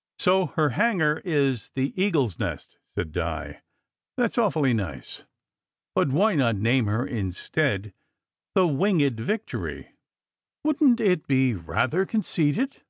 "So 0.20 0.46
her 0.54 0.68
hangar 0.68 1.20
is 1.24 1.70
The 1.74 1.92
Eagle 2.00 2.26
s 2.26 2.38
Nest," 2.38 2.78
said 2.94 3.10
Di." 3.10 3.60
That 4.16 4.30
s 4.30 4.38
awfully 4.38 4.72
nice. 4.72 5.24
But 5.96 6.10
why 6.10 6.36
not 6.36 6.54
name 6.54 6.86
her 6.86 7.04
instead 7.04 7.92
the 8.54 8.68
Winged 8.68 9.18
Victory?" 9.18 9.96
"Wouldn 10.62 10.96
t 10.98 11.02
it 11.06 11.26
be 11.26 11.54
rather 11.54 12.06
conceited?" 12.06 12.82